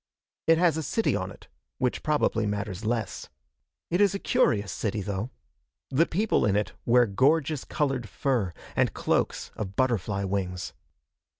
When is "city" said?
0.81-1.15, 4.71-5.01